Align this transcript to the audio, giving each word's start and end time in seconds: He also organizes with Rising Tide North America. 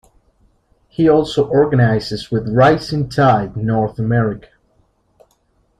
He 0.87 1.07
also 1.07 1.47
organizes 1.47 2.31
with 2.31 2.49
Rising 2.49 3.07
Tide 3.07 3.55
North 3.55 3.99
America. 3.99 4.47